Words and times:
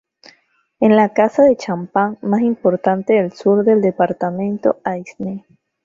Es 0.79 0.89
la 0.89 1.09
casa 1.13 1.43
de 1.43 1.55
champán 1.55 2.17
más 2.23 2.41
importante 2.41 3.13
del 3.13 3.33
sur 3.33 3.63
del 3.63 3.83
departamento 3.83 4.79
Aisne. 4.83 5.45